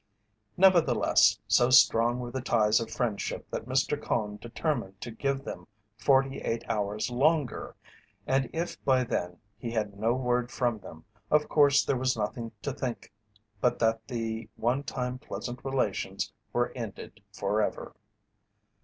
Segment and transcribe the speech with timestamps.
[0.57, 4.01] Nevertheless, so strong were the ties of friendship that Mr.
[4.01, 7.75] Cone determined to give them forty eight hours longer,
[8.25, 12.51] and if by then he had no word from them, of course there was nothing
[12.63, 13.13] to think
[13.59, 17.93] but that the one time pleasant relations were ended forever.